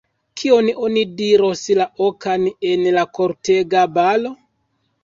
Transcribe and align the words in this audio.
Kion 0.41 0.71
oni 0.87 1.03
diros, 1.19 1.61
la 1.81 1.87
okan, 2.07 2.49
en 2.73 2.89
la 2.99 3.05
kortega 3.21 3.89
balo? 4.01 4.35